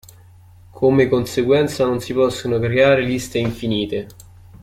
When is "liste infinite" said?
3.03-4.07